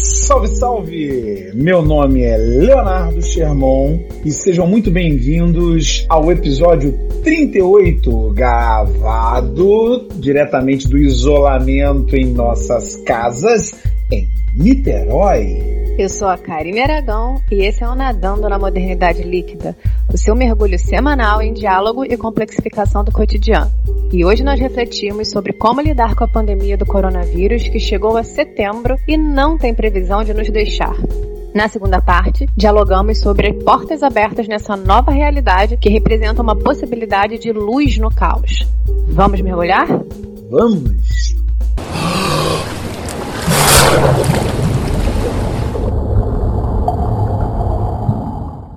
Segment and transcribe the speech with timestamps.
[0.00, 1.50] Salve, salve!
[1.54, 10.98] Meu nome é Leonardo Sherman e sejam muito bem-vindos ao episódio 38, gravado diretamente do
[10.98, 13.74] isolamento em nossas casas
[14.10, 15.76] em Niterói.
[15.98, 19.74] Eu sou a Karine Aragão e esse é o Nadando na Modernidade Líquida,
[20.12, 23.70] o seu mergulho semanal em diálogo e complexificação do cotidiano.
[24.12, 28.22] E hoje nós refletimos sobre como lidar com a pandemia do coronavírus que chegou a
[28.22, 30.94] setembro e não tem previsão de nos deixar.
[31.54, 37.50] Na segunda parte, dialogamos sobre portas abertas nessa nova realidade que representa uma possibilidade de
[37.50, 38.66] luz no caos.
[39.08, 39.86] Vamos mergulhar?
[40.50, 41.34] Vamos!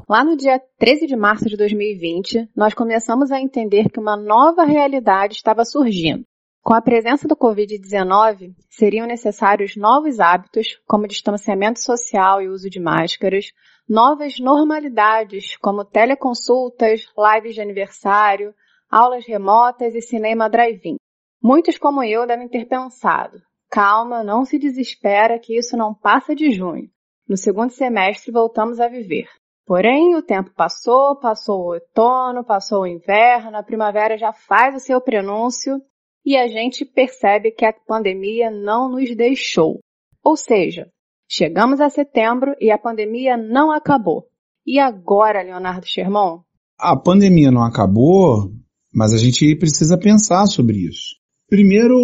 [0.09, 4.63] Lá no dia 13 de março de 2020, nós começamos a entender que uma nova
[4.63, 6.23] realidade estava surgindo.
[6.63, 12.79] Com a presença do Covid-19, seriam necessários novos hábitos, como distanciamento social e uso de
[12.79, 13.51] máscaras,
[13.87, 18.51] novas normalidades, como teleconsultas, lives de aniversário,
[18.89, 20.95] aulas remotas e cinema drive-in.
[21.39, 26.49] Muitos como eu devem ter pensado: calma, não se desespera que isso não passa de
[26.49, 26.89] junho.
[27.27, 29.27] No segundo semestre voltamos a viver.
[29.69, 34.79] Porém, o tempo passou, passou o outono, passou o inverno, a primavera já faz o
[34.83, 35.79] seu prenúncio
[36.25, 39.77] e a gente percebe que a pandemia não nos deixou.
[40.23, 40.87] Ou seja,
[41.29, 44.25] chegamos a setembro e a pandemia não acabou.
[44.65, 46.39] E agora, Leonardo Sherman?
[46.79, 48.51] A pandemia não acabou,
[48.91, 51.15] mas a gente precisa pensar sobre isso.
[51.47, 51.95] Primeiro,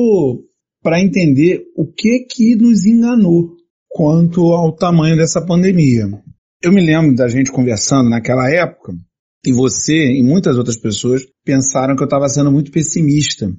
[0.83, 3.55] para entender o que que nos enganou
[3.89, 6.05] quanto ao tamanho dessa pandemia.
[6.61, 8.93] Eu me lembro da gente conversando naquela época,
[9.45, 13.51] e você e muitas outras pessoas pensaram que eu estava sendo muito pessimista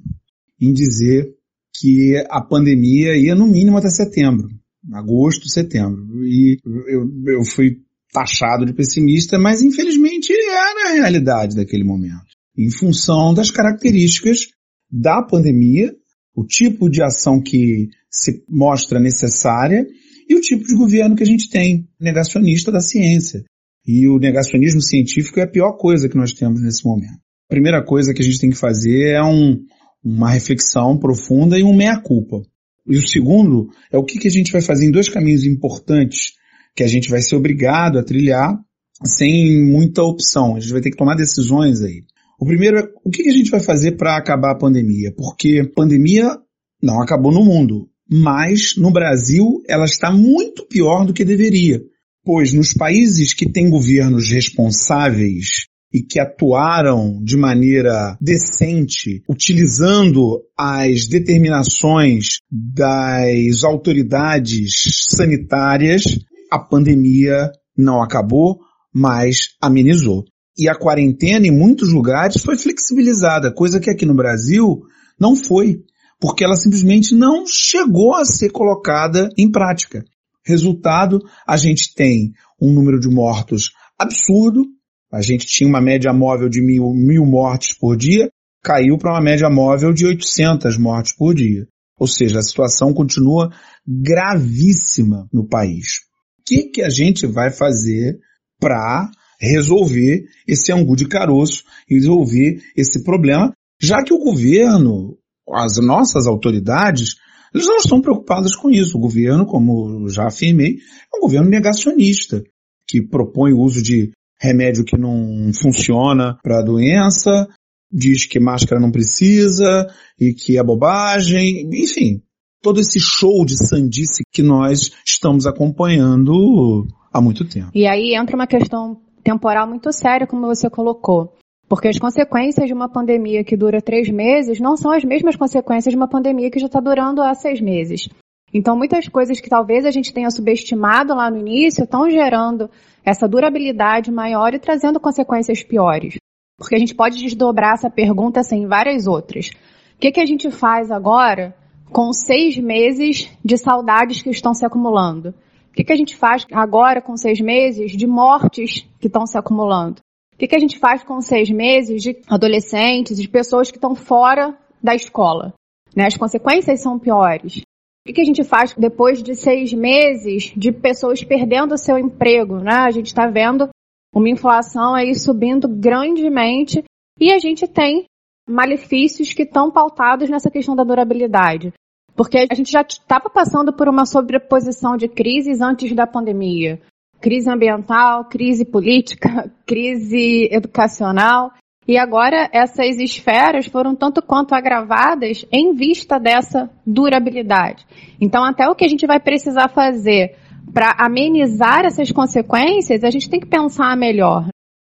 [0.59, 1.33] em dizer
[1.79, 4.49] que a pandemia ia no mínimo até setembro,
[4.93, 6.03] agosto, setembro.
[6.25, 7.77] E eu, eu fui
[8.11, 12.25] taxado de pessimista, mas infelizmente era a realidade daquele momento.
[12.57, 14.47] Em função das características
[14.91, 15.93] da pandemia,
[16.35, 19.85] o tipo de ação que se mostra necessária
[20.27, 23.43] e o tipo de governo que a gente tem, negacionista da ciência.
[23.85, 27.19] E o negacionismo científico é a pior coisa que nós temos nesse momento.
[27.49, 29.63] A primeira coisa que a gente tem que fazer é um,
[30.03, 32.41] uma reflexão profunda e um meia-culpa.
[32.85, 36.33] E o segundo é o que, que a gente vai fazer em dois caminhos importantes
[36.75, 38.57] que a gente vai ser obrigado a trilhar
[39.05, 40.55] sem muita opção.
[40.55, 42.03] A gente vai ter que tomar decisões aí.
[42.39, 45.13] O primeiro é o que, que a gente vai fazer para acabar a pandemia?
[45.15, 46.37] Porque a pandemia
[46.81, 51.81] não acabou no mundo mas no Brasil ela está muito pior do que deveria,
[52.23, 61.07] pois nos países que têm governos responsáveis e que atuaram de maneira decente, utilizando as
[61.07, 66.03] determinações das autoridades sanitárias,
[66.51, 68.59] a pandemia não acabou,
[68.93, 70.25] mas amenizou.
[70.57, 74.81] E a quarentena em muitos lugares foi flexibilizada, coisa que aqui no Brasil
[75.19, 75.83] não foi
[76.19, 80.03] porque ela simplesmente não chegou a ser colocada em prática.
[80.45, 84.65] Resultado, a gente tem um número de mortos absurdo,
[85.11, 88.29] a gente tinha uma média móvel de mil, mil mortes por dia,
[88.63, 91.65] caiu para uma média móvel de 800 mortes por dia.
[91.99, 93.51] Ou seja, a situação continua
[93.85, 96.01] gravíssima no país.
[96.39, 98.17] O que, que a gente vai fazer
[98.59, 105.17] para resolver esse angu de caroço, resolver esse problema, já que o governo,
[105.53, 107.15] as nossas autoridades,
[107.53, 108.97] eles não estão preocupados com isso.
[108.97, 110.77] O governo, como já afirmei,
[111.13, 112.43] é um governo negacionista,
[112.87, 117.47] que propõe o uso de remédio que não funciona para a doença,
[117.91, 119.87] diz que máscara não precisa
[120.19, 122.21] e que é bobagem, enfim,
[122.61, 127.71] todo esse show de sandice que nós estamos acompanhando há muito tempo.
[127.73, 131.33] E aí entra uma questão temporal muito séria, como você colocou.
[131.67, 135.91] Porque as consequências de uma pandemia que dura três meses não são as mesmas consequências
[135.91, 138.07] de uma pandemia que já está durando há seis meses.
[138.53, 142.69] Então, muitas coisas que talvez a gente tenha subestimado lá no início estão gerando
[143.03, 146.17] essa durabilidade maior e trazendo consequências piores.
[146.57, 149.49] Porque a gente pode desdobrar essa pergunta assim, em várias outras.
[149.95, 151.55] O que, que a gente faz agora
[151.91, 155.29] com seis meses de saudades que estão se acumulando?
[155.69, 159.37] O que, que a gente faz agora com seis meses de mortes que estão se
[159.37, 160.01] acumulando?
[160.37, 163.95] O que, que a gente faz com seis meses de adolescentes, de pessoas que estão
[163.95, 165.51] fora da escola?
[165.95, 166.05] Né?
[166.05, 167.57] As consequências são piores.
[167.57, 167.63] O
[168.05, 172.59] que, que a gente faz depois de seis meses de pessoas perdendo o seu emprego?
[172.59, 172.71] Né?
[172.71, 173.67] A gente está vendo
[174.13, 176.83] uma inflação aí subindo grandemente
[177.19, 178.05] e a gente tem
[178.47, 181.73] malefícios que estão pautados nessa questão da durabilidade.
[182.15, 186.79] Porque a gente já estava passando por uma sobreposição de crises antes da pandemia.
[187.19, 191.51] Crise ambiental, crise política, crise educacional.
[191.87, 197.85] E agora essas esferas foram tanto quanto agravadas em vista dessa durabilidade.
[198.19, 200.35] Então, até o que a gente vai precisar fazer
[200.73, 204.47] para amenizar essas consequências, a gente tem que pensar melhor.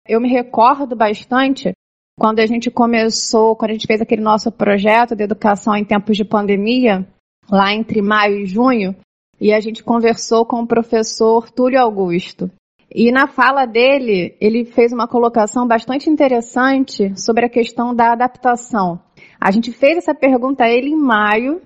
[0.07, 1.71] Eu me recordo bastante
[2.17, 6.17] quando a gente começou, quando a gente fez aquele nosso projeto de educação em tempos
[6.17, 7.07] de pandemia,
[7.49, 8.95] lá entre maio e junho,
[9.39, 12.49] e a gente conversou com o professor Túlio Augusto.
[12.93, 18.99] E na fala dele, ele fez uma colocação bastante interessante sobre a questão da adaptação.
[19.39, 21.61] A gente fez essa pergunta a ele em maio,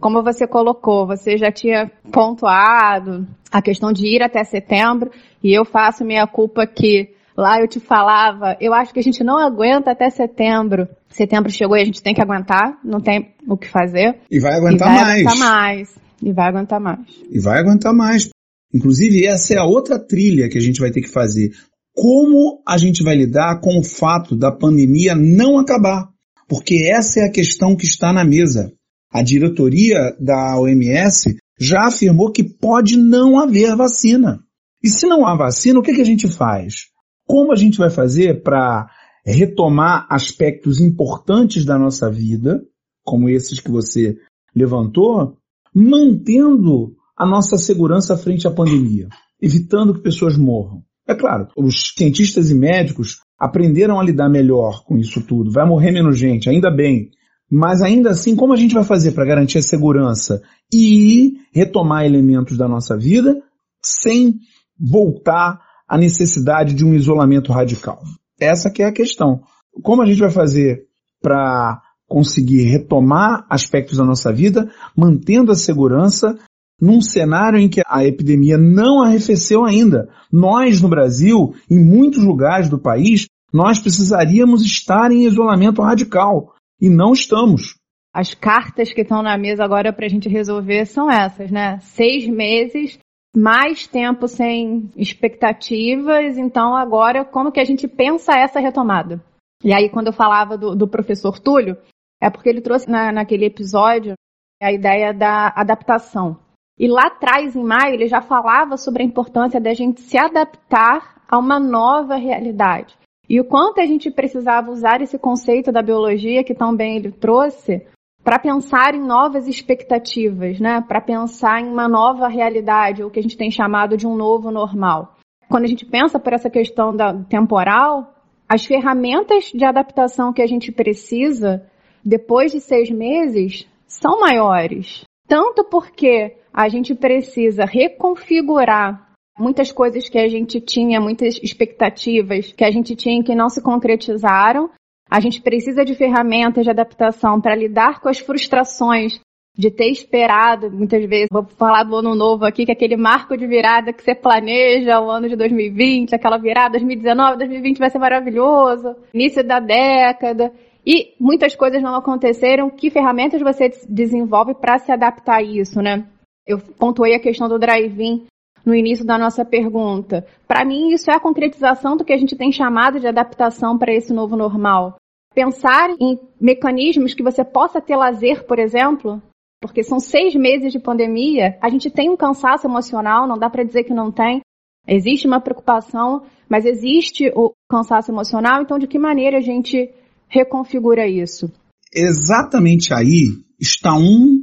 [0.00, 5.10] como você colocou, você já tinha pontuado a questão de ir até setembro,
[5.42, 9.22] e eu faço minha culpa que lá eu te falava, eu acho que a gente
[9.22, 10.88] não aguenta até setembro.
[11.08, 14.18] Setembro chegou e a gente tem que aguentar, não tem o que fazer.
[14.30, 15.26] E vai aguentar e vai mais.
[15.26, 16.07] Aguentar mais.
[16.22, 17.00] E vai aguentar mais.
[17.30, 18.28] E vai aguentar mais.
[18.72, 21.52] Inclusive, essa é a outra trilha que a gente vai ter que fazer.
[21.94, 26.08] Como a gente vai lidar com o fato da pandemia não acabar?
[26.48, 28.72] Porque essa é a questão que está na mesa.
[29.10, 34.40] A diretoria da OMS já afirmou que pode não haver vacina.
[34.82, 36.86] E se não há vacina, o que, que a gente faz?
[37.26, 38.88] Como a gente vai fazer para
[39.24, 42.62] retomar aspectos importantes da nossa vida,
[43.04, 44.16] como esses que você
[44.54, 45.36] levantou,
[45.74, 49.08] mantendo a nossa segurança frente à pandemia,
[49.40, 50.82] evitando que pessoas morram.
[51.06, 55.50] É claro, os cientistas e médicos aprenderam a lidar melhor com isso tudo.
[55.50, 57.10] Vai morrer menos gente, ainda bem.
[57.50, 60.42] Mas ainda assim, como a gente vai fazer para garantir a segurança
[60.72, 63.42] e retomar elementos da nossa vida
[63.82, 64.34] sem
[64.78, 68.02] voltar à necessidade de um isolamento radical?
[68.38, 69.40] Essa que é a questão.
[69.82, 70.84] Como a gente vai fazer
[71.22, 76.38] para conseguir retomar aspectos da nossa vida, mantendo a segurança
[76.80, 80.08] num cenário em que a epidemia não arrefeceu ainda.
[80.32, 86.54] Nós, no Brasil, em muitos lugares do país, nós precisaríamos estar em isolamento radical.
[86.80, 87.74] E não estamos.
[88.14, 91.78] As cartas que estão na mesa agora para a gente resolver são essas, né?
[91.80, 92.98] Seis meses,
[93.36, 99.22] mais tempo sem expectativas, então agora como que a gente pensa essa retomada?
[99.62, 101.76] E aí quando eu falava do, do professor Túlio,
[102.20, 104.14] é porque ele trouxe na, naquele episódio
[104.62, 106.36] a ideia da adaptação.
[106.78, 111.22] E lá atrás, em maio, ele já falava sobre a importância da gente se adaptar
[111.28, 112.96] a uma nova realidade.
[113.28, 117.12] E o quanto a gente precisava usar esse conceito da biologia que tão bem ele
[117.12, 117.86] trouxe
[118.24, 120.80] para pensar em novas expectativas, né?
[120.80, 124.50] Para pensar em uma nova realidade, o que a gente tem chamado de um novo
[124.50, 125.16] normal.
[125.48, 128.14] Quando a gente pensa por essa questão da temporal,
[128.48, 131.66] as ferramentas de adaptação que a gente precisa
[132.08, 135.02] depois de seis meses são maiores.
[135.28, 142.64] Tanto porque a gente precisa reconfigurar muitas coisas que a gente tinha, muitas expectativas que
[142.64, 144.70] a gente tinha que não se concretizaram.
[145.10, 149.20] A gente precisa de ferramentas de adaptação para lidar com as frustrações
[149.54, 153.36] de ter esperado, muitas vezes, vou falar do ano novo aqui, que é aquele marco
[153.36, 157.98] de virada que você planeja, o ano de 2020, aquela virada 2019, 2020 vai ser
[157.98, 160.52] maravilhoso, início da década,
[160.88, 162.70] e muitas coisas não aconteceram.
[162.70, 166.06] Que ferramentas você desenvolve para se adaptar a isso, né?
[166.46, 168.24] Eu pontuei a questão do drive-in
[168.64, 170.26] no início da nossa pergunta.
[170.46, 173.92] Para mim, isso é a concretização do que a gente tem chamado de adaptação para
[173.92, 174.96] esse novo normal.
[175.34, 179.22] Pensar em mecanismos que você possa ter lazer, por exemplo,
[179.60, 183.62] porque são seis meses de pandemia, a gente tem um cansaço emocional, não dá para
[183.62, 184.40] dizer que não tem.
[184.86, 189.92] Existe uma preocupação, mas existe o cansaço emocional, então de que maneira a gente
[190.28, 191.50] reconfigura isso?
[191.92, 194.38] Exatamente aí está um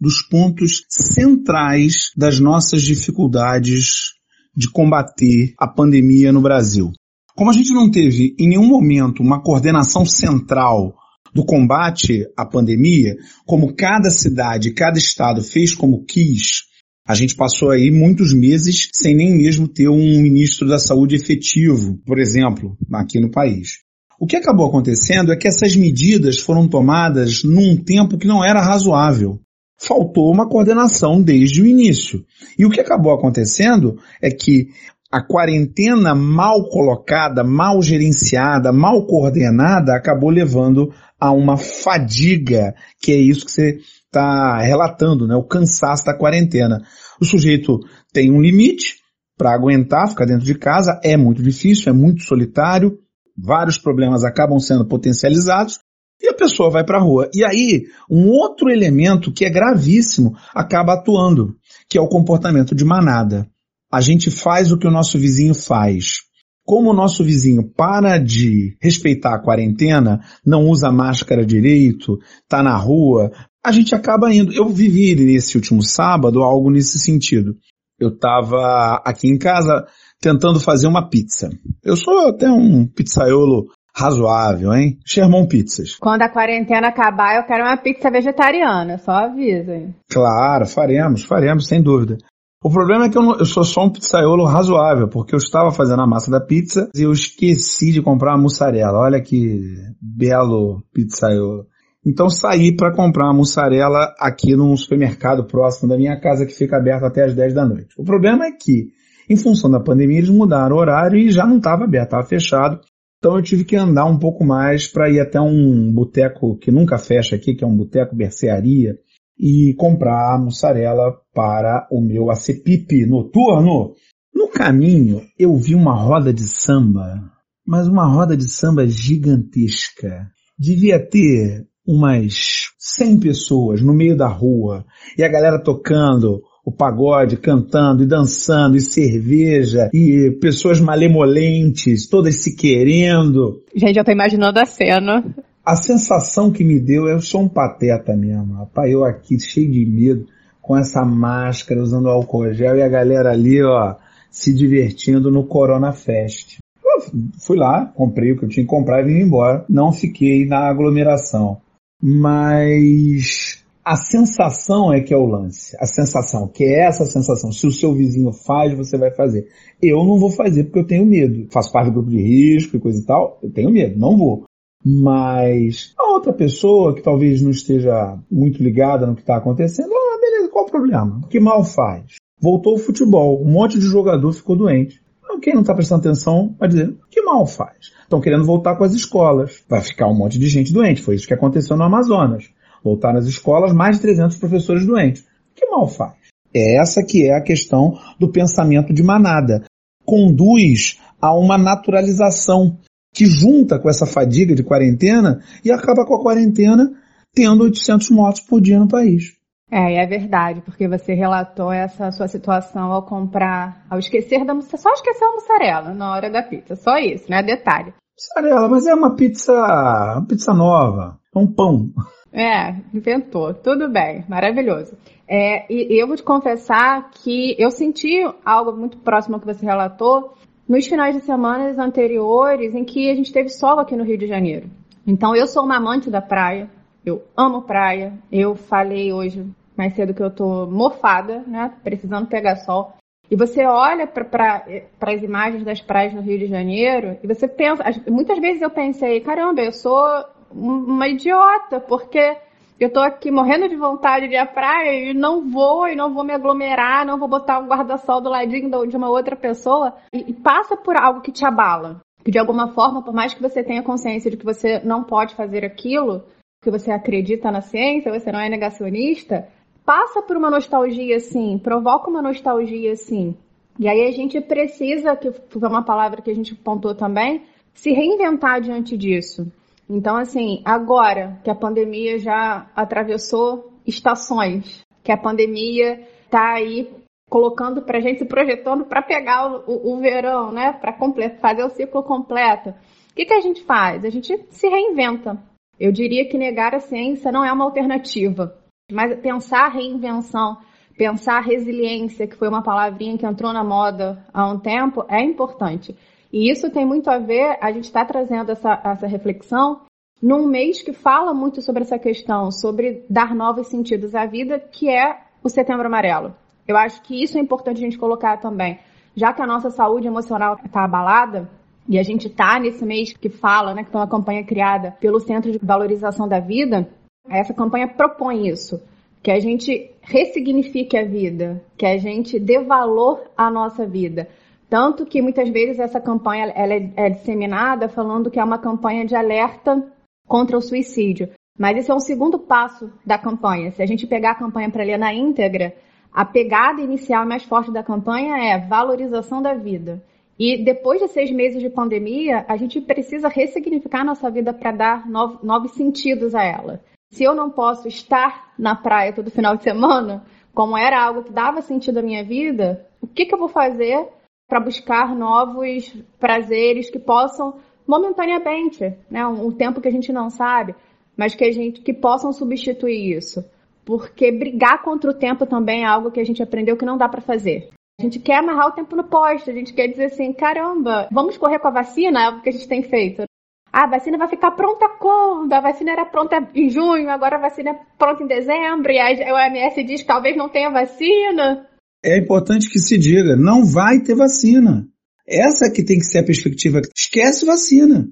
[0.00, 4.12] dos pontos centrais das nossas dificuldades
[4.56, 6.92] de combater a pandemia no Brasil.
[7.34, 10.94] Como a gente não teve em nenhum momento uma coordenação central
[11.34, 13.16] do combate à pandemia,
[13.46, 16.64] como cada cidade, cada estado fez como quis,
[17.06, 21.98] a gente passou aí muitos meses sem nem mesmo ter um ministro da saúde efetivo,
[22.04, 23.78] por exemplo, aqui no país.
[24.20, 28.60] O que acabou acontecendo é que essas medidas foram tomadas num tempo que não era
[28.60, 29.40] razoável.
[29.78, 32.22] Faltou uma coordenação desde o início.
[32.58, 34.68] E o que acabou acontecendo é que
[35.10, 43.16] a quarentena mal colocada, mal gerenciada, mal coordenada, acabou levando a uma fadiga, que é
[43.16, 45.34] isso que você está relatando, né?
[45.34, 46.82] O cansaço da quarentena.
[47.18, 47.78] O sujeito
[48.12, 48.96] tem um limite
[49.34, 52.98] para aguentar, ficar dentro de casa, é muito difícil, é muito solitário,
[53.36, 55.78] vários problemas acabam sendo potencializados
[56.20, 57.28] e a pessoa vai para a rua.
[57.34, 61.56] E aí, um outro elemento que é gravíssimo acaba atuando,
[61.88, 63.48] que é o comportamento de manada.
[63.92, 66.28] A gente faz o que o nosso vizinho faz.
[66.64, 72.18] Como o nosso vizinho para de respeitar a quarentena, não usa máscara direito,
[72.48, 73.32] tá na rua,
[73.64, 74.52] a gente acaba indo.
[74.52, 77.56] Eu vivi nesse último sábado algo nesse sentido.
[77.98, 79.84] Eu estava aqui em casa
[80.20, 81.48] tentando fazer uma pizza.
[81.82, 84.98] Eu sou até um pizzaiolo razoável, hein?
[85.04, 85.96] Sherman Pizzas.
[85.96, 89.74] Quando a quarentena acabar, eu quero uma pizza vegetariana, só avisa.
[89.74, 89.94] Hein?
[90.10, 92.18] Claro, faremos, faremos, sem dúvida.
[92.62, 95.72] O problema é que eu, não, eu, sou só um pizzaiolo razoável, porque eu estava
[95.72, 98.98] fazendo a massa da pizza e eu esqueci de comprar a mussarela.
[98.98, 99.60] Olha que
[100.00, 101.66] belo pizzaiolo.
[102.04, 106.76] Então saí para comprar a mussarela aqui num supermercado próximo da minha casa que fica
[106.76, 107.94] aberto até as 10 da noite.
[107.98, 108.88] O problema é que,
[109.30, 112.80] em função da pandemia, eles mudaram o horário e já não estava aberto, estava fechado.
[113.18, 116.98] Então eu tive que andar um pouco mais para ir até um boteco que nunca
[116.98, 118.98] fecha aqui, que é um boteco bercearia,
[119.38, 123.94] e comprar mussarela para o meu acepipe noturno.
[124.34, 127.22] No caminho, eu vi uma roda de samba,
[127.64, 130.26] mas uma roda de samba gigantesca.
[130.58, 134.84] Devia ter umas 100 pessoas no meio da rua
[135.16, 142.42] e a galera tocando o pagode, cantando e dançando, e cerveja, e pessoas malemolentes, todas
[142.42, 143.62] se querendo.
[143.74, 145.24] Gente, eu tô imaginando a cena.
[145.64, 149.84] A sensação que me deu, eu sou um pateta mesmo, rapaz, eu aqui cheio de
[149.86, 150.26] medo,
[150.60, 153.96] com essa máscara, usando álcool gel, e a galera ali, ó,
[154.30, 156.58] se divertindo no Corona Fest.
[156.84, 159.64] Eu fui lá, comprei o que eu tinha que comprar e vim embora.
[159.68, 161.60] Não fiquei na aglomeração.
[162.02, 165.76] Mas a sensação é que é o lance.
[165.80, 167.50] A sensação, que é essa sensação.
[167.52, 169.48] Se o seu vizinho faz, você vai fazer.
[169.82, 171.46] Eu não vou fazer porque eu tenho medo.
[171.50, 173.38] Faço parte do grupo de risco e coisa e tal.
[173.42, 174.44] Eu tenho medo, não vou.
[174.84, 180.18] Mas a outra pessoa que talvez não esteja muito ligada no que está acontecendo, ah,
[180.20, 181.20] beleza, qual o problema?
[181.28, 182.16] Que mal faz?
[182.40, 185.02] Voltou o futebol, um monte de jogador ficou doente.
[185.42, 187.92] Quem não está prestando atenção vai dizer, que mal faz?
[188.02, 189.62] Estão querendo voltar com as escolas.
[189.68, 191.00] Vai ficar um monte de gente doente.
[191.00, 192.50] Foi isso que aconteceu no Amazonas.
[192.82, 195.24] Voltar às escolas, mais de 300 professores doentes.
[195.54, 196.14] Que mal faz?
[196.52, 199.64] É essa que é a questão do pensamento de manada.
[200.04, 202.78] Conduz a uma naturalização
[203.14, 206.92] que junta com essa fadiga de quarentena e acaba com a quarentena
[207.34, 209.38] tendo 800 mortos por dia no país.
[209.70, 214.82] É, é verdade, porque você relatou essa sua situação ao comprar, ao esquecer da mussarela,
[214.82, 217.40] só esquecer a mussarela na hora da pizza, só isso, né?
[217.40, 217.94] Detalhe.
[218.20, 221.90] Mussarela, mas é uma pizza, uma pizza nova, é um pão.
[222.30, 223.54] É, inventou.
[223.54, 224.94] Tudo bem, maravilhoso.
[225.26, 229.64] É, e eu vou te confessar que eu senti algo muito próximo ao que você
[229.64, 230.34] relatou
[230.68, 234.26] nos finais de semana anteriores em que a gente teve sol aqui no Rio de
[234.26, 234.68] Janeiro.
[235.06, 236.68] Então eu sou uma amante da praia,
[237.04, 238.12] eu amo praia.
[238.30, 241.72] Eu falei hoje mais cedo que eu tô mofada, né?
[241.82, 242.92] Precisando pegar sol.
[243.30, 244.64] E você olha para
[245.00, 247.84] as imagens das praias no Rio de Janeiro e você pensa.
[248.08, 250.04] Muitas vezes eu pensei, caramba, eu sou
[250.50, 252.36] uma idiota, porque
[252.80, 256.12] eu tô aqui morrendo de vontade de ir à praia e não vou, e não
[256.12, 259.94] vou me aglomerar, não vou botar um guarda-sol do ladinho de uma outra pessoa.
[260.12, 262.00] E, e passa por algo que te abala.
[262.24, 265.36] Que de alguma forma, por mais que você tenha consciência de que você não pode
[265.36, 266.24] fazer aquilo,
[266.62, 269.46] que você acredita na ciência, você não é negacionista,
[269.90, 273.36] passa por uma nostalgia assim, provoca uma nostalgia assim.
[273.76, 277.42] E aí a gente precisa, que foi uma palavra que a gente pontuou também,
[277.74, 279.50] se reinventar diante disso.
[279.88, 286.88] Então, assim, agora que a pandemia já atravessou estações, que a pandemia está aí
[287.28, 290.72] colocando para a gente, se projetando para pegar o, o, o, verão, né?
[290.72, 290.96] Para
[291.40, 292.68] fazer o ciclo completo.
[292.70, 294.04] O que, que a gente faz?
[294.04, 295.36] A gente se reinventa.
[295.80, 298.59] Eu diria que negar a ciência não é uma alternativa,
[298.94, 300.58] mas pensar reinvenção,
[300.96, 305.96] pensar resiliência, que foi uma palavrinha que entrou na moda há um tempo, é importante.
[306.32, 309.80] E isso tem muito a ver, a gente está trazendo essa, essa reflexão
[310.22, 314.88] num mês que fala muito sobre essa questão, sobre dar novos sentidos à vida, que
[314.88, 316.34] é o Setembro Amarelo.
[316.68, 318.78] Eu acho que isso é importante a gente colocar também.
[319.16, 321.48] Já que a nossa saúde emocional está abalada,
[321.88, 325.18] e a gente está nesse mês que fala, né, que foi uma campanha criada pelo
[325.18, 326.88] Centro de Valorização da Vida,
[327.28, 328.82] essa campanha propõe isso,
[329.22, 334.28] que a gente ressignifique a vida, que a gente dê valor à nossa vida.
[334.68, 339.04] Tanto que muitas vezes essa campanha ela é, é disseminada falando que é uma campanha
[339.04, 339.84] de alerta
[340.26, 341.28] contra o suicídio.
[341.58, 343.72] Mas esse é um segundo passo da campanha.
[343.72, 345.74] Se a gente pegar a campanha para ler na íntegra,
[346.12, 350.02] a pegada inicial mais forte da campanha é valorização da vida.
[350.38, 355.08] E depois de seis meses de pandemia, a gente precisa ressignificar nossa vida para dar
[355.08, 356.80] novos, novos sentidos a ela.
[357.10, 360.24] Se eu não posso estar na praia todo final de semana,
[360.54, 364.08] como era algo que dava sentido à minha vida, o que, que eu vou fazer
[364.48, 367.54] para buscar novos prazeres que possam
[367.86, 370.74] momentaneamente, né, um, tempo que a gente não sabe,
[371.16, 373.44] mas que a gente que possam substituir isso.
[373.84, 377.08] Porque brigar contra o tempo também é algo que a gente aprendeu que não dá
[377.08, 377.70] para fazer.
[377.98, 381.36] A gente quer amarrar o tempo no poste, a gente quer dizer assim, caramba, vamos
[381.36, 383.24] correr com a vacina, é algo que a gente tem feito.
[383.72, 385.52] Ah, a vacina vai ficar pronta quando?
[385.52, 389.34] A vacina era pronta em junho, agora a vacina é pronta em dezembro, e a
[389.34, 391.66] OMS diz que talvez não tenha vacina.
[392.04, 394.86] É importante que se diga, não vai ter vacina.
[395.26, 396.80] Essa que tem que ser a perspectiva.
[396.96, 398.08] Esquece vacina.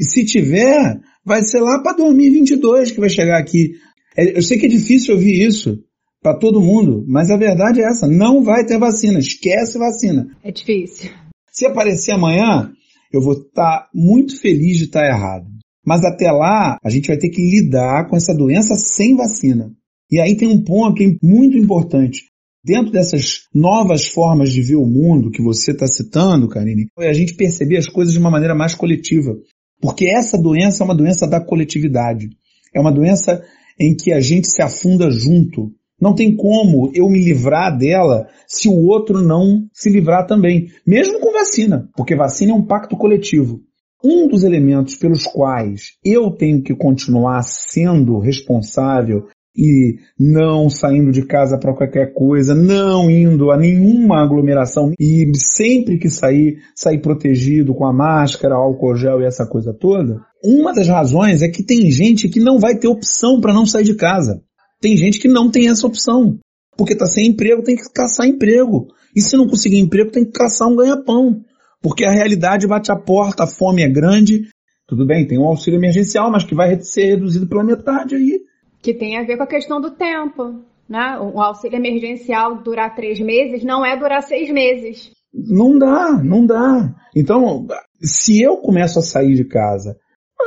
[0.00, 3.72] Se tiver, vai ser lá para 2022 que vai chegar aqui.
[4.16, 5.78] É, eu sei que é difícil ouvir isso
[6.22, 9.18] para todo mundo, mas a verdade é essa: não vai ter vacina.
[9.18, 10.28] Esquece vacina.
[10.42, 11.10] É difícil.
[11.50, 12.72] Se aparecer amanhã,
[13.12, 15.46] eu vou estar tá muito feliz de estar tá errado.
[15.84, 19.72] Mas até lá, a gente vai ter que lidar com essa doença sem vacina.
[20.10, 22.22] E aí tem um ponto muito importante.
[22.64, 27.12] Dentro dessas novas formas de ver o mundo que você está citando, Karine, é a
[27.12, 29.36] gente perceber as coisas de uma maneira mais coletiva.
[29.80, 32.28] Porque essa doença é uma doença da coletividade.
[32.74, 33.40] É uma doença
[33.78, 35.70] em que a gente se afunda junto.
[36.00, 40.68] Não tem como eu me livrar dela se o outro não se livrar também.
[40.86, 43.60] Mesmo com vacina, porque vacina é um pacto coletivo.
[44.04, 49.26] Um dos elementos pelos quais eu tenho que continuar sendo responsável
[49.56, 55.98] e não saindo de casa para qualquer coisa, não indo a nenhuma aglomeração e sempre
[55.98, 60.20] que sair, sair protegido com a máscara, álcool gel e essa coisa toda.
[60.44, 63.84] Uma das razões é que tem gente que não vai ter opção para não sair
[63.84, 64.42] de casa.
[64.86, 66.38] Tem gente que não tem essa opção.
[66.76, 68.86] Porque está sem emprego, tem que caçar emprego.
[69.16, 71.42] E se não conseguir emprego, tem que caçar um ganha-pão.
[71.82, 74.42] Porque a realidade bate a porta, a fome é grande.
[74.86, 78.40] Tudo bem, tem um auxílio emergencial, mas que vai ser reduzido pela metade aí
[78.86, 80.62] que tem a ver com a questão do tempo.
[80.88, 81.18] Né?
[81.18, 85.10] O auxílio emergencial durar três meses não é durar seis meses.
[85.34, 86.94] Não dá, não dá.
[87.16, 87.66] Então,
[88.00, 89.96] se eu começo a sair de casa,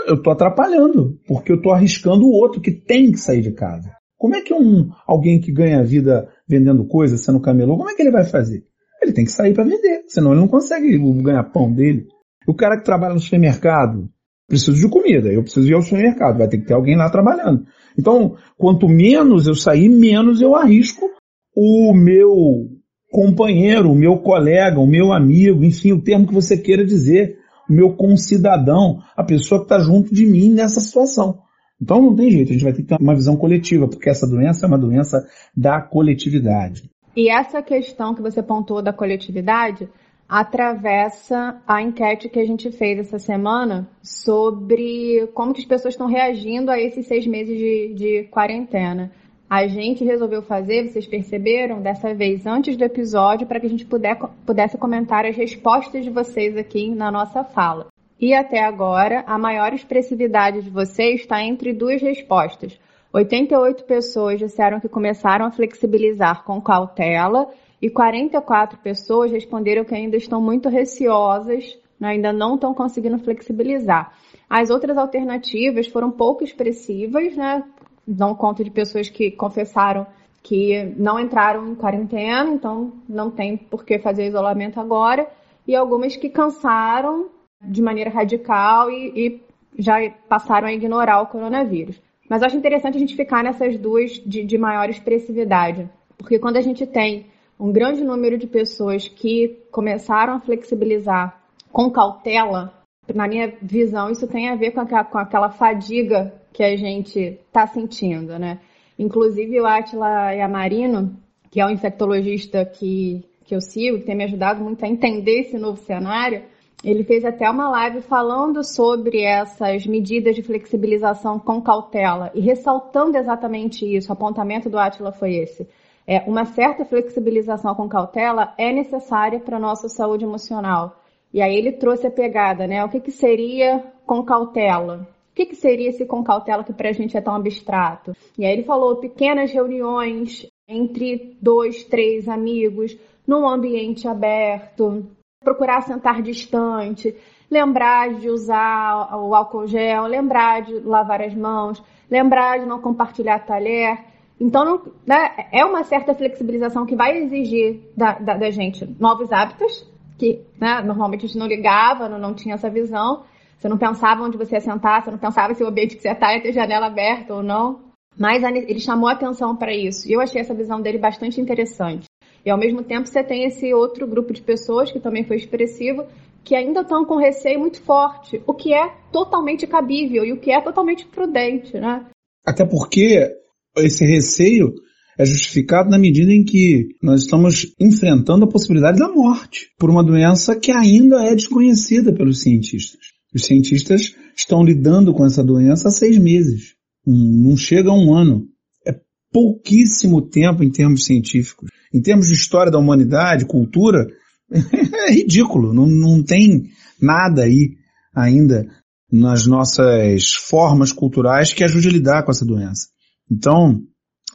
[0.08, 3.99] eu estou atrapalhando, porque eu estou arriscando o outro que tem que sair de casa.
[4.20, 8.02] Como é que um alguém que ganha vida vendendo coisas, sendo camelô, como é que
[8.02, 8.66] ele vai fazer?
[9.02, 12.06] Ele tem que sair para vender, senão ele não consegue ganhar pão dele.
[12.46, 14.10] O cara que trabalha no supermercado,
[14.46, 17.66] preciso de comida, eu preciso ir ao supermercado, vai ter que ter alguém lá trabalhando.
[17.98, 21.10] Então, quanto menos eu sair, menos eu arrisco
[21.56, 22.68] o meu
[23.10, 27.38] companheiro, o meu colega, o meu amigo, enfim, o termo que você queira dizer,
[27.70, 31.40] o meu concidadão, a pessoa que está junto de mim nessa situação.
[31.82, 34.28] Então não tem jeito, a gente vai ter que ter uma visão coletiva, porque essa
[34.28, 36.90] doença é uma doença da coletividade.
[37.16, 39.88] E essa questão que você pontuou da coletividade,
[40.30, 46.06] atravessa a enquete que a gente fez essa semana sobre como que as pessoas estão
[46.06, 49.12] reagindo a esses seis meses de, de quarentena.
[49.50, 53.84] A gente resolveu fazer, vocês perceberam, dessa vez antes do episódio, para que a gente
[53.84, 54.16] puder,
[54.46, 57.88] pudesse comentar as respostas de vocês aqui na nossa fala.
[58.20, 62.78] E até agora, a maior expressividade de vocês está entre duas respostas.
[63.14, 67.48] 88 pessoas disseram que começaram a flexibilizar com cautela
[67.82, 74.14] e 44 pessoas responderam que ainda estão muito receosas, né, ainda não estão conseguindo flexibilizar.
[74.50, 77.64] As outras alternativas foram pouco expressivas, né?
[78.06, 80.06] Dão conta de pessoas que confessaram
[80.44, 85.28] que não entraram em quarentena, então não tem por que fazer isolamento agora,
[85.68, 87.30] e algumas que cansaram
[87.62, 89.42] de maneira radical e,
[89.76, 89.96] e já
[90.28, 92.02] passaram a ignorar o coronavírus.
[92.30, 96.62] Mas acho interessante a gente ficar nessas duas de, de maior expressividade, porque quando a
[96.62, 97.28] gente tem
[97.60, 101.42] um grande número de pessoas que começaram a flexibilizar
[101.72, 102.74] com cautela,
[103.14, 107.20] na minha visão, isso tem a ver com aquela, com aquela fadiga que a gente
[107.20, 108.60] está sentindo, né?
[108.98, 111.18] Inclusive o Atila Yamarino,
[111.50, 115.42] que é um infectologista que, que eu sigo, que tem me ajudado muito a entender
[115.42, 116.44] esse novo cenário,
[116.84, 123.18] ele fez até uma live falando sobre essas medidas de flexibilização com cautela e ressaltando
[123.18, 124.10] exatamente isso.
[124.10, 125.68] O apontamento do Atila foi esse
[126.10, 131.04] é, uma certa flexibilização com cautela é necessária para a nossa saúde emocional.
[131.32, 132.84] E aí ele trouxe a pegada, né?
[132.84, 135.08] O que, que seria com cautela?
[135.32, 138.16] O que, que seria esse com cautela que para a gente é tão abstrato?
[138.36, 145.06] E aí ele falou pequenas reuniões entre dois, três amigos, num ambiente aberto,
[145.42, 147.16] procurar sentar distante,
[147.50, 153.40] lembrar de usar o álcool gel, lembrar de lavar as mãos, lembrar de não compartilhar
[153.40, 154.04] talher.
[154.40, 159.90] Então, né, é uma certa flexibilização que vai exigir da, da, da, gente novos hábitos,
[160.18, 163.24] que né, normalmente a gente não ligava, não, não tinha essa visão.
[163.58, 166.10] Você não pensava onde você ia sentar, você não pensava se o ambiente que você
[166.10, 167.82] estar ia ter janela aberta ou não.
[168.18, 170.10] Mas ele chamou atenção para isso.
[170.10, 172.10] E eu achei essa visão dele bastante interessante.
[172.46, 176.06] E ao mesmo tempo você tem esse outro grupo de pessoas que também foi expressivo,
[176.44, 180.52] que ainda estão com receio muito forte, o que é totalmente cabível e o que
[180.52, 182.06] é totalmente prudente, né?
[182.46, 183.30] Até porque
[183.78, 184.74] esse receio
[185.18, 190.04] é justificado na medida em que nós estamos enfrentando a possibilidade da morte por uma
[190.04, 193.00] doença que ainda é desconhecida pelos cientistas.
[193.36, 196.76] Os cientistas estão lidando com essa doença há seis meses.
[197.06, 198.48] Não chega a um ano.
[198.88, 198.96] É
[199.32, 201.69] pouquíssimo tempo em termos científicos.
[201.94, 204.08] Em termos de história da humanidade, cultura,
[204.52, 205.74] é ridículo.
[205.74, 206.70] Não, não tem
[207.02, 207.76] nada aí
[208.16, 208.68] ainda
[209.12, 212.88] nas nossas formas culturais que ajude a lidar com essa doença.
[213.32, 213.82] Então,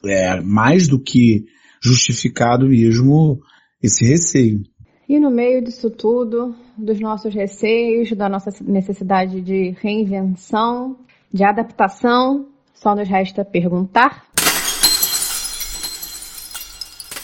[0.04, 1.44] é mais do que
[1.82, 3.40] justificado mesmo
[3.82, 4.62] esse receio.
[5.08, 10.96] E no meio disso tudo, dos nossos receios, da nossa necessidade de reinvenção,
[11.32, 14.26] de adaptação, só nos resta perguntar.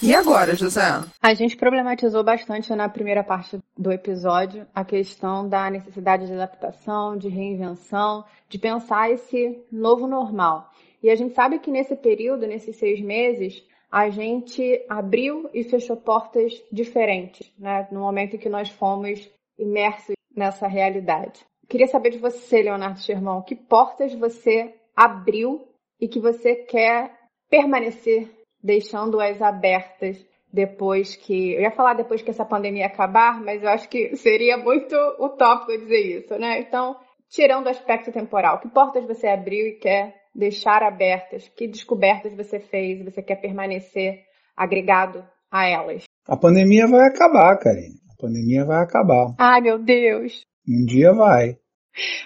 [0.03, 0.81] E agora, José?
[1.21, 7.19] A gente problematizou bastante na primeira parte do episódio a questão da necessidade de adaptação,
[7.19, 10.71] de reinvenção, de pensar esse novo normal.
[11.03, 15.99] E a gente sabe que nesse período, nesses seis meses, a gente abriu e fechou
[15.99, 17.87] portas diferentes, né?
[17.93, 21.45] No momento em que nós fomos imersos nessa realidade.
[21.69, 25.69] Queria saber de você, Leonardo Sherman, que portas você abriu
[26.01, 27.13] e que você quer
[27.51, 31.55] permanecer deixando-as abertas depois que.
[31.55, 35.79] Eu ia falar depois que essa pandemia acabar, mas eu acho que seria muito utópico
[35.79, 36.61] dizer isso, né?
[36.61, 36.97] Então,
[37.29, 41.49] tirando o aspecto temporal, que portas você abriu e quer deixar abertas?
[41.49, 44.21] Que descobertas você fez e você quer permanecer
[44.57, 46.05] agregado a elas?
[46.29, 47.99] A pandemia vai acabar, Karine.
[48.13, 49.35] A pandemia vai acabar.
[49.39, 50.45] Ai, meu Deus.
[50.69, 51.57] Um dia vai.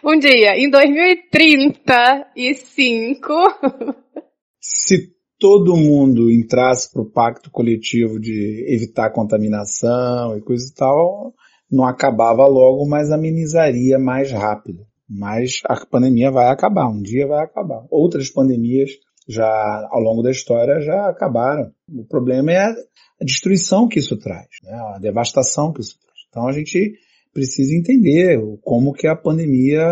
[0.03, 3.33] Um dia, em 2035.
[4.61, 5.14] Se
[5.45, 11.35] todo mundo entrasse para o pacto coletivo de evitar contaminação e coisa e tal,
[11.71, 17.45] não acabava logo, mas amenizaria mais rápido mas a pandemia vai acabar, um dia vai
[17.45, 17.85] acabar.
[17.91, 18.91] Outras pandemias
[19.29, 21.71] já ao longo da história já acabaram.
[21.89, 22.75] O problema é a
[23.25, 24.73] destruição que isso traz, né?
[24.95, 26.19] a devastação que isso traz.
[26.29, 26.95] Então a gente
[27.33, 29.85] precisa entender como que a pandemia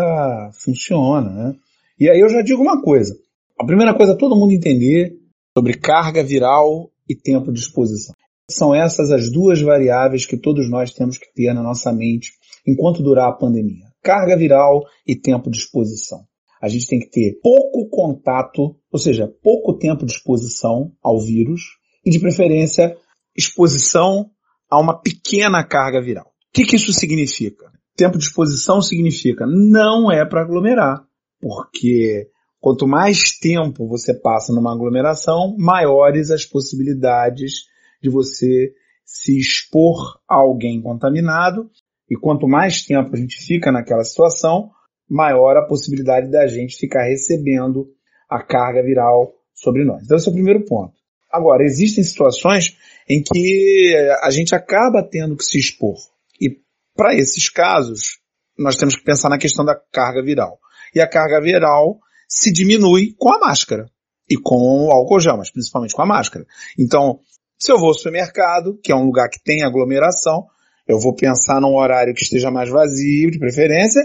[0.63, 1.29] funciona.
[1.29, 1.55] Né?
[1.99, 3.15] E aí eu já digo uma coisa.
[3.59, 5.15] A primeira coisa é todo mundo entender
[5.57, 8.15] sobre carga viral e tempo de exposição.
[8.49, 12.31] São essas as duas variáveis que todos nós temos que ter na nossa mente
[12.67, 16.25] enquanto durar a pandemia carga viral e tempo de exposição.
[16.61, 21.61] A gente tem que ter pouco contato, ou seja, pouco tempo de exposição ao vírus
[22.05, 22.95] e, de preferência,
[23.35, 24.29] exposição
[24.69, 26.25] a uma pequena carga viral.
[26.25, 27.71] O que, que isso significa?
[27.95, 31.03] Tempo de exposição significa não é para aglomerar,
[31.39, 32.27] porque
[32.63, 37.65] quanto mais tempo você passa numa aglomeração, maiores as possibilidades
[38.01, 38.73] de você
[39.03, 41.69] se expor a alguém contaminado
[42.09, 44.71] e quanto mais tempo a gente fica naquela situação,
[45.09, 47.85] maior a possibilidade da gente ficar recebendo
[48.29, 50.01] a carga viral sobre nós.
[50.05, 50.93] Então esse é o primeiro ponto.
[51.29, 52.77] Agora, existem situações
[53.09, 55.97] em que a gente acaba tendo que se expor.
[56.39, 56.61] E
[56.95, 58.19] para esses casos,
[58.57, 60.59] nós temos que pensar na questão da carga viral.
[60.95, 63.85] E a carga viral se diminui com a máscara
[64.29, 66.45] e com o álcool gel, mas principalmente com a máscara.
[66.79, 67.19] Então,
[67.57, 70.45] se eu vou ao supermercado, que é um lugar que tem aglomeração,
[70.87, 74.01] eu vou pensar num horário que esteja mais vazio, de preferência,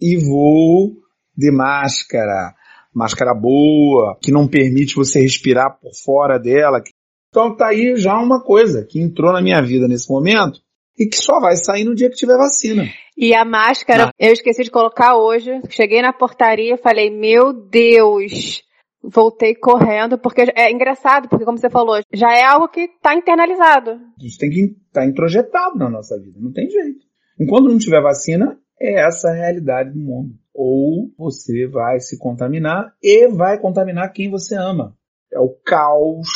[0.00, 0.92] e vou
[1.36, 2.54] de máscara.
[2.94, 6.82] Máscara boa, que não permite você respirar por fora dela.
[7.28, 10.60] Então tá aí já uma coisa que entrou na minha vida nesse momento
[10.98, 12.84] e que só vai sair no dia que tiver vacina.
[13.16, 14.12] E a máscara, não.
[14.18, 15.60] eu esqueci de colocar hoje.
[15.68, 18.62] Cheguei na portaria, falei, meu Deus,
[19.02, 24.00] voltei correndo, porque é engraçado, porque como você falou, já é algo que está internalizado.
[24.20, 27.04] Isso tem que estar tá introjetado na nossa vida, não tem jeito.
[27.40, 30.34] Enquanto não tiver vacina, é essa a realidade do mundo.
[30.54, 34.94] Ou você vai se contaminar e vai contaminar quem você ama.
[35.32, 36.28] É o caos,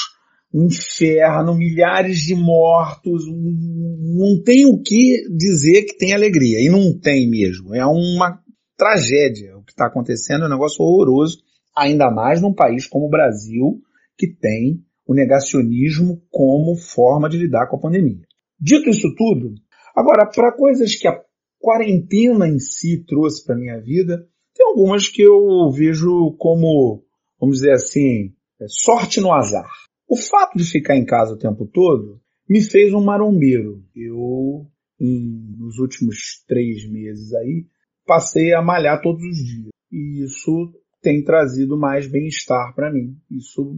[0.52, 6.60] o inferno, milhares de mortos, não tem o que dizer que tem alegria.
[6.60, 7.74] E não tem mesmo.
[7.74, 8.40] É uma
[8.76, 11.38] tragédia o que está acontecendo, é um negócio horroroso
[11.76, 13.82] ainda mais num país como o Brasil,
[14.16, 18.24] que tem o negacionismo como forma de lidar com a pandemia.
[18.58, 19.54] Dito isso tudo,
[19.94, 21.20] agora, para coisas que a
[21.60, 27.04] quarentena em si trouxe para minha vida, tem algumas que eu vejo como,
[27.38, 28.32] vamos dizer assim,
[28.66, 29.70] sorte no azar.
[30.08, 33.82] O fato de ficar em casa o tempo todo me fez um marombeiro.
[33.94, 34.66] Eu
[35.00, 37.66] em, nos últimos três meses aí,
[38.06, 39.68] passei a malhar todos os dias.
[39.92, 43.16] E isso tem trazido mais bem-estar para mim.
[43.30, 43.74] Isso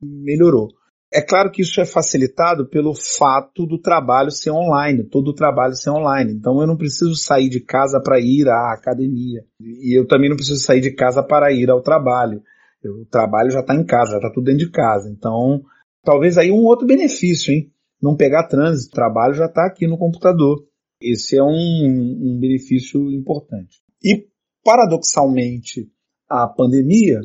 [0.00, 0.68] melhorou.
[1.12, 5.74] É claro que isso é facilitado pelo fato do trabalho ser online, todo o trabalho
[5.74, 6.32] ser online.
[6.32, 9.44] Então eu não preciso sair de casa para ir à academia.
[9.60, 12.40] E eu também não preciso sair de casa para ir ao trabalho.
[12.88, 15.10] O trabalho já está em casa, já está tudo dentro de casa.
[15.10, 15.62] Então,
[16.02, 17.70] talvez aí um outro benefício, hein?
[18.00, 20.64] Não pegar trânsito, o trabalho já está aqui no computador.
[21.00, 23.78] Esse é um, um benefício importante.
[24.02, 24.26] E,
[24.64, 25.90] paradoxalmente,
[26.28, 27.20] a pandemia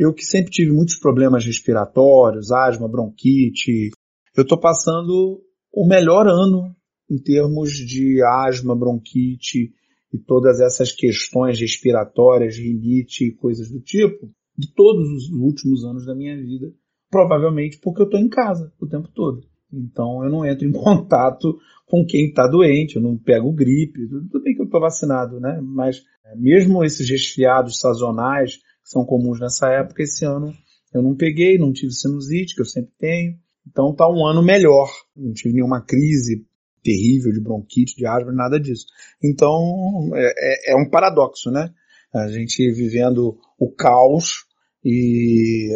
[0.00, 3.90] eu que sempre tive muitos problemas respiratórios, asma, bronquite,
[4.34, 6.74] eu estou passando o melhor ano
[7.10, 9.74] em termos de asma, bronquite
[10.10, 16.04] e todas essas questões respiratórias, rinite e coisas do tipo, de todos os últimos anos
[16.04, 16.72] da minha vida,
[17.10, 19.42] provavelmente porque eu estou em casa o tempo todo.
[19.72, 24.42] Então eu não entro em contato com quem está doente, eu não pego gripe, tudo
[24.42, 25.60] bem que eu estou vacinado, né?
[25.62, 26.02] Mas
[26.36, 30.02] mesmo esses resfriados sazonais, são comuns nessa época.
[30.02, 30.52] Esse ano
[30.92, 33.36] eu não peguei, não tive sinusite, que eu sempre tenho.
[33.66, 34.90] Então tá um ano melhor.
[35.16, 36.44] Não tive nenhuma crise
[36.82, 38.86] terrível de bronquite, de asma, nada disso.
[39.22, 41.72] Então é, é, é um paradoxo, né?
[42.12, 44.46] A gente vivendo o caos
[44.84, 45.70] e,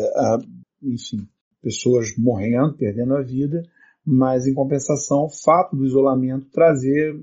[0.83, 1.29] enfim,
[1.63, 3.63] pessoas morrendo, perdendo a vida,
[4.07, 7.15] mas em compensação, o fato do isolamento trazer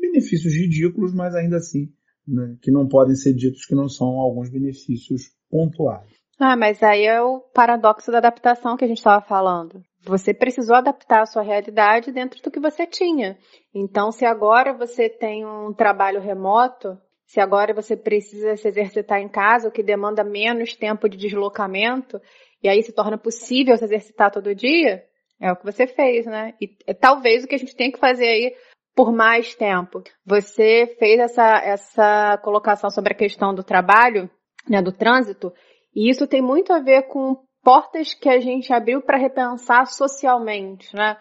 [0.00, 1.88] benefícios ridículos, mas ainda assim
[2.26, 6.08] né, que não podem ser ditos que não são alguns benefícios pontuais.
[6.38, 9.82] Ah, mas aí é o paradoxo da adaptação que a gente estava falando.
[10.04, 13.38] Você precisou adaptar a sua realidade dentro do que você tinha.
[13.74, 19.28] Então, se agora você tem um trabalho remoto, se agora você precisa se exercitar em
[19.28, 22.20] casa, o que demanda menos tempo de deslocamento,
[22.62, 25.04] e aí se torna possível se exercitar todo dia,
[25.40, 26.54] é o que você fez, né?
[26.60, 28.54] E é talvez o que a gente tem que fazer aí
[28.94, 30.02] por mais tempo.
[30.24, 34.30] Você fez essa, essa colocação sobre a questão do trabalho,
[34.68, 35.52] né, do trânsito,
[35.94, 40.94] e isso tem muito a ver com portas que a gente abriu para repensar socialmente,
[40.94, 41.16] né?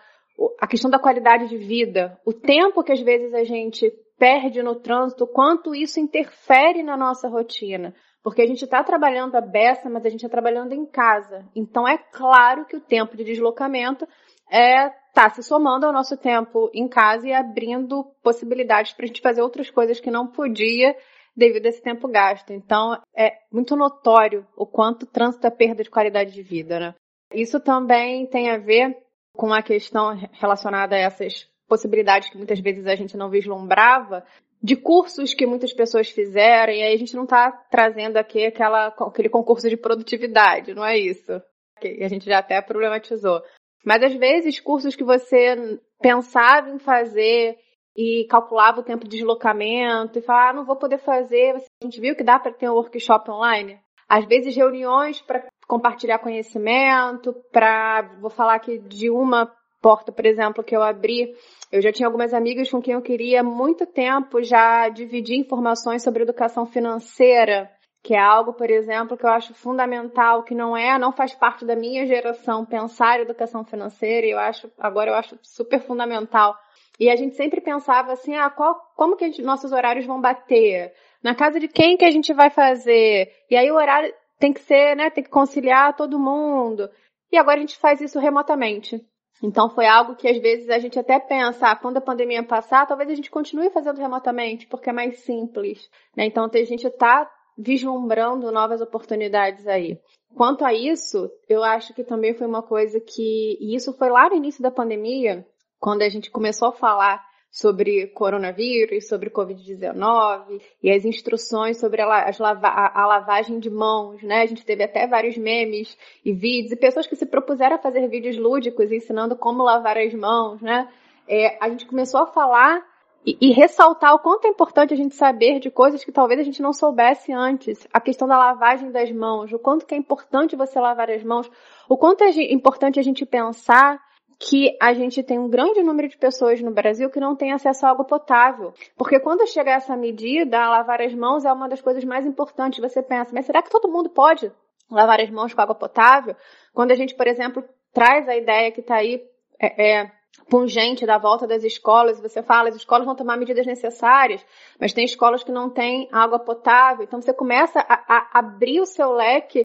[0.60, 3.92] A questão da qualidade de vida, o tempo que às vezes a gente
[4.24, 7.94] perde no trânsito, quanto isso interfere na nossa rotina.
[8.24, 11.46] Porque a gente está trabalhando a beça, mas a gente está trabalhando em casa.
[11.54, 14.08] Então é claro que o tempo de deslocamento
[14.50, 19.20] é tá se somando ao nosso tempo em casa e abrindo possibilidades para a gente
[19.20, 20.96] fazer outras coisas que não podia
[21.36, 22.54] devido a esse tempo gasto.
[22.54, 26.96] Então, é muito notório o quanto o trânsito é perda de qualidade de vida, né?
[27.34, 28.98] Isso também tem a ver
[29.36, 34.24] com a questão relacionada a essas possibilidades que muitas vezes a gente não vislumbrava,
[34.62, 38.88] de cursos que muitas pessoas fizeram, e aí a gente não está trazendo aqui aquela,
[38.88, 41.42] aquele concurso de produtividade, não é isso?
[41.82, 43.42] Que a gente já até problematizou.
[43.84, 47.58] Mas às vezes, cursos que você pensava em fazer
[47.98, 51.56] e calculava o tempo de deslocamento e falava, ah, não vou poder fazer.
[51.56, 53.80] A gente viu que dá para ter um workshop online.
[54.08, 58.04] Às vezes, reuniões para compartilhar conhecimento, para.
[58.22, 59.52] Vou falar aqui de uma
[59.84, 61.36] porta, por exemplo, que eu abri.
[61.74, 66.04] Eu já tinha algumas amigas com quem eu queria há muito tempo já dividir informações
[66.04, 67.68] sobre educação financeira
[68.04, 71.64] que é algo, por exemplo, que eu acho fundamental, que não é, não faz parte
[71.64, 76.54] da minha geração pensar educação financeira, e eu acho, agora eu acho super fundamental.
[77.00, 80.94] E a gente sempre pensava assim, ah, qual, como que gente, nossos horários vão bater?
[81.24, 83.32] Na casa de quem que a gente vai fazer?
[83.50, 86.90] E aí o horário tem que ser, né, tem que conciliar todo mundo.
[87.32, 89.02] E agora a gente faz isso remotamente.
[89.44, 92.88] Então foi algo que às vezes a gente até pensa, ah, quando a pandemia passar,
[92.88, 95.90] talvez a gente continue fazendo remotamente, porque é mais simples.
[96.16, 96.28] Né?
[96.28, 100.00] Então a gente está vislumbrando novas oportunidades aí.
[100.34, 104.30] Quanto a isso, eu acho que também foi uma coisa que, e isso foi lá
[104.30, 105.46] no início da pandemia,
[105.78, 107.22] quando a gente começou a falar
[107.54, 114.24] sobre coronavírus, sobre Covid-19 e as instruções sobre a, lava, a, a, lavagem de mãos,
[114.24, 114.42] né?
[114.42, 118.08] A gente teve até vários memes e vídeos e pessoas que se propuseram a fazer
[118.08, 120.90] vídeos lúdicos ensinando como lavar as mãos, né?
[121.28, 122.84] É, a gente começou a falar
[123.24, 126.44] e, e, ressaltar o quanto é importante a gente saber de coisas que talvez a
[126.44, 127.88] gente não soubesse antes.
[127.94, 131.50] A questão da lavagem das mãos, o quanto que é importante você lavar as mãos,
[131.88, 134.02] o quanto é importante a gente pensar
[134.40, 137.86] que a gente tem um grande número de pessoas no Brasil que não tem acesso
[137.86, 138.74] a água potável.
[138.98, 142.80] Porque quando chega essa medida, lavar as mãos é uma das coisas mais importantes.
[142.80, 144.52] Você pensa, mas será que todo mundo pode
[144.90, 146.36] lavar as mãos com água potável?
[146.74, 149.22] Quando a gente, por exemplo, traz a ideia que está aí,
[149.60, 150.12] é, é
[150.50, 154.44] pungente da volta das escolas, você fala, as escolas vão tomar medidas necessárias,
[154.80, 158.86] mas tem escolas que não têm água potável, então você começa a, a abrir o
[158.86, 159.62] seu leque.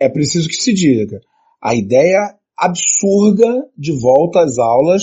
[0.00, 1.20] É preciso que se diga,
[1.60, 5.02] a ideia absurda de volta às aulas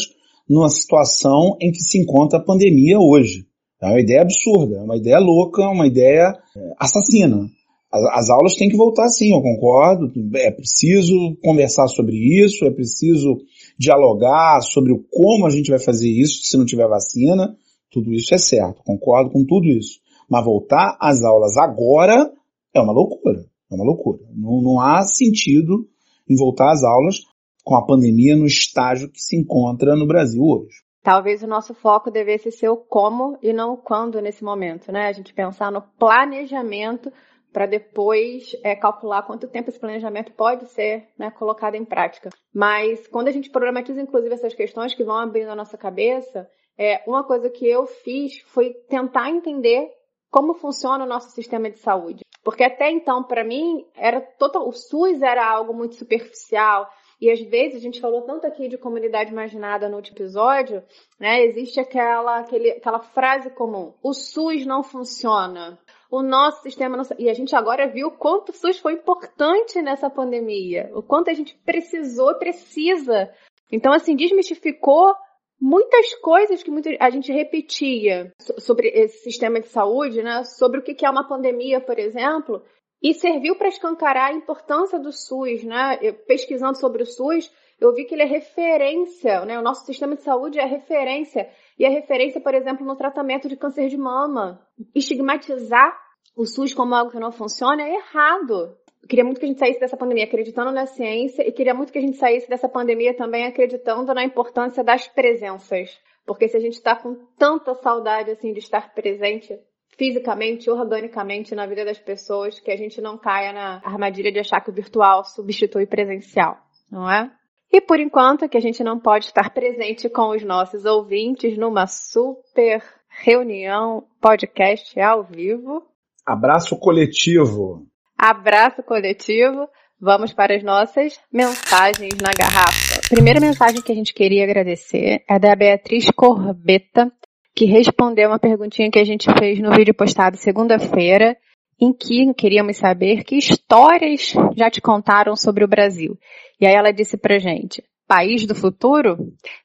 [0.49, 3.45] numa situação em que se encontra a pandemia hoje.
[3.81, 7.47] É uma ideia absurda, é uma ideia louca, uma ideia é, assassina.
[7.91, 10.11] As, as aulas têm que voltar sim, eu concordo.
[10.35, 13.37] É preciso conversar sobre isso, é preciso
[13.77, 17.55] dialogar sobre como a gente vai fazer isso se não tiver vacina.
[17.91, 19.99] Tudo isso é certo, concordo com tudo isso.
[20.29, 22.31] Mas voltar às aulas agora
[22.73, 23.45] é uma loucura.
[23.71, 24.19] É uma loucura.
[24.35, 25.87] Não, não há sentido
[26.29, 27.21] em voltar às aulas
[27.63, 30.83] com a pandemia no estágio que se encontra no Brasil hoje.
[31.01, 35.07] Talvez o nosso foco devesse ser o como e não o quando nesse momento, né?
[35.07, 37.11] A gente pensar no planejamento
[37.51, 42.29] para depois é, calcular quanto tempo esse planejamento pode ser né, colocado em prática.
[42.53, 47.01] Mas quando a gente problematiza, inclusive, essas questões que vão abrindo a nossa cabeça, é,
[47.07, 49.89] uma coisa que eu fiz foi tentar entender
[50.29, 52.23] como funciona o nosso sistema de saúde.
[52.43, 56.87] Porque até então, para mim, era total, o SUS era algo muito superficial.
[57.21, 60.81] E às vezes, a gente falou tanto aqui de comunidade imaginada no último episódio,
[61.19, 61.43] né?
[61.43, 65.77] Existe aquela, aquele, aquela frase comum: o SUS não funciona.
[66.09, 67.03] O nosso sistema não...
[67.19, 70.89] E a gente agora viu o quanto o SUS foi importante nessa pandemia.
[70.93, 73.29] O quanto a gente precisou, precisa.
[73.71, 75.13] Então, assim, desmistificou
[75.61, 80.43] muitas coisas que a gente repetia sobre esse sistema de saúde, né?
[80.45, 82.63] Sobre o que é uma pandemia, por exemplo,
[83.01, 85.99] e serviu para escancarar a importância do SUS, né?
[86.01, 89.57] Eu, pesquisando sobre o SUS, eu vi que ele é referência, né?
[89.57, 91.49] O nosso sistema de saúde é referência.
[91.77, 94.61] E é referência, por exemplo, no tratamento de câncer de mama.
[94.93, 95.97] Estigmatizar
[96.35, 98.77] o SUS como algo que não funciona é errado
[99.09, 101.97] queria muito que a gente saísse dessa pandemia acreditando na ciência e queria muito que
[101.97, 105.99] a gente saísse dessa pandemia também acreditando na importância das presenças.
[106.25, 109.57] Porque se a gente está com tanta saudade assim de estar presente
[109.99, 114.61] fisicamente, organicamente na vida das pessoas, que a gente não caia na armadilha de achar
[114.61, 116.57] que o virtual substitui o presencial,
[116.89, 117.29] não é?
[117.69, 121.85] E por enquanto que a gente não pode estar presente com os nossos ouvintes numa
[121.85, 125.83] super reunião podcast ao vivo.
[126.25, 127.85] Abraço coletivo.
[128.17, 129.67] Abraço coletivo.
[130.01, 133.01] Vamos para as nossas mensagens na garrafa.
[133.09, 137.11] Primeira mensagem que a gente queria agradecer é da Beatriz Corbeta,
[137.59, 141.35] que respondeu uma perguntinha que a gente fez no vídeo postado segunda-feira,
[141.77, 146.17] em que queríamos saber que histórias já te contaram sobre o Brasil.
[146.57, 149.17] E aí ela disse pra gente, país do futuro?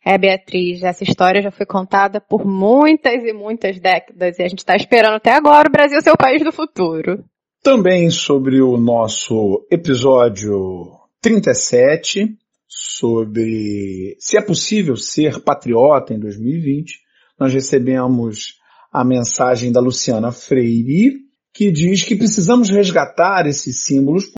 [0.04, 4.58] É, Beatriz, essa história já foi contada por muitas e muitas décadas e a gente
[4.58, 7.22] está esperando até agora o Brasil ser o país do futuro.
[7.62, 12.26] Também sobre o nosso episódio 37,
[12.66, 17.03] sobre se é possível ser patriota em 2020,
[17.38, 18.60] nós recebemos
[18.92, 21.18] a mensagem da Luciana Freire,
[21.52, 24.32] que diz que precisamos resgatar esses símbolos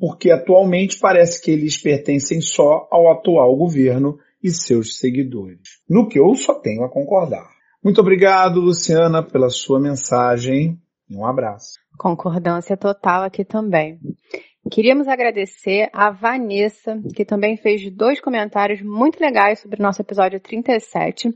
[0.00, 5.60] porque atualmente parece que eles pertencem só ao atual governo e seus seguidores.
[5.86, 7.46] No que eu só tenho a concordar.
[7.84, 11.78] Muito obrigado, Luciana, pela sua mensagem e um abraço.
[11.98, 14.00] Concordância total aqui também.
[14.70, 20.40] Queríamos agradecer a Vanessa, que também fez dois comentários muito legais sobre o nosso episódio
[20.40, 21.30] 37.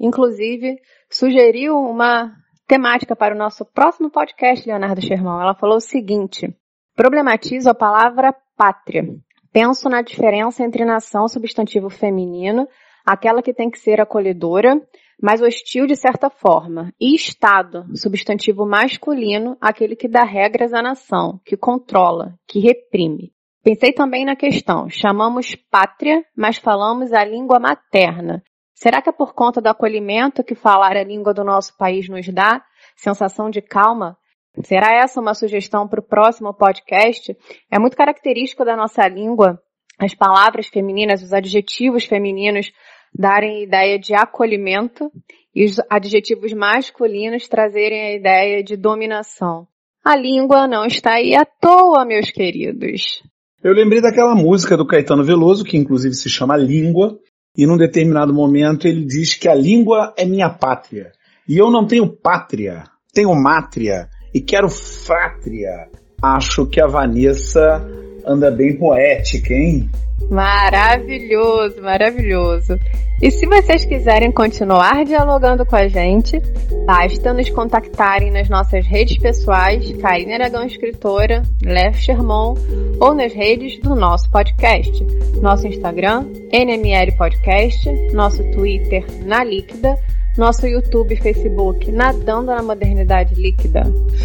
[0.00, 2.34] Inclusive, sugeriu uma
[2.66, 5.42] temática para o nosso próximo podcast, Leonardo Sherman.
[5.42, 6.48] Ela falou o seguinte:
[6.96, 9.04] problematizo a palavra pátria.
[9.52, 12.68] Penso na diferença entre nação substantivo feminino,
[13.04, 14.80] aquela que tem que ser acolhedora,
[15.20, 21.40] mas hostil de certa forma, e Estado, substantivo masculino, aquele que dá regras à nação,
[21.44, 23.32] que controla, que reprime.
[23.62, 28.42] Pensei também na questão, chamamos pátria, mas falamos a língua materna.
[28.80, 32.26] Será que é por conta do acolhimento que falar a língua do nosso país nos
[32.28, 32.64] dá?
[32.96, 34.16] Sensação de calma?
[34.64, 37.36] Será essa uma sugestão para o próximo podcast?
[37.70, 39.60] É muito característico da nossa língua
[39.98, 42.72] as palavras femininas, os adjetivos femininos
[43.14, 45.12] darem ideia de acolhimento
[45.54, 49.66] e os adjetivos masculinos trazerem a ideia de dominação.
[50.02, 53.22] A língua não está aí à toa, meus queridos.
[53.62, 57.18] Eu lembrei daquela música do Caetano Veloso, que inclusive se chama Língua,
[57.56, 61.12] e num determinado momento ele diz que a língua é minha pátria.
[61.48, 65.88] E eu não tenho pátria, tenho mátria e quero frátria.
[66.22, 69.88] Acho que a Vanessa anda bem poética, hein?
[70.30, 72.78] Maravilhoso, maravilhoso.
[73.20, 76.40] E se vocês quiserem continuar dialogando com a gente,
[76.86, 82.54] basta nos contactarem nas nossas redes pessoais, Karina Aragão Escritora, Léo Sherman,
[82.98, 85.04] ou nas redes do nosso podcast.
[85.42, 89.98] Nosso Instagram, NML Podcast, nosso Twitter, Na Líquida,
[90.40, 93.82] nosso YouTube e Facebook, Nadando na Modernidade Líquida.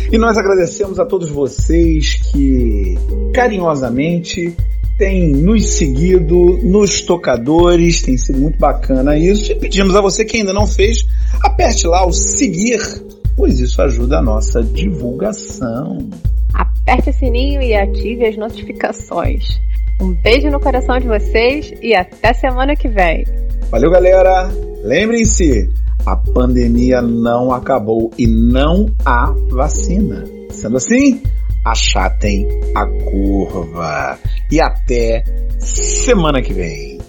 [0.09, 2.95] E nós agradecemos a todos vocês que
[3.34, 4.55] carinhosamente
[4.97, 9.51] tem nos seguido nos tocadores, tem sido muito bacana isso.
[9.51, 11.05] E pedimos a você que ainda não fez,
[11.43, 12.80] aperte lá o seguir,
[13.36, 15.97] pois isso ajuda a nossa divulgação.
[16.53, 19.59] Aperte o sininho e ative as notificações.
[19.99, 23.26] Um beijo no coração de vocês e até semana que vem.
[23.70, 24.49] Valeu, galera!
[24.82, 25.70] Lembrem-se,
[26.06, 30.24] a pandemia não acabou e não há vacina.
[30.51, 31.22] Sendo assim,
[31.66, 34.20] achatem a curva.
[34.51, 35.24] E até
[35.60, 36.99] semana que vem.